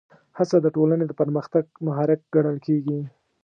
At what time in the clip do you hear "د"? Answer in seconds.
0.61-0.67, 1.07-1.11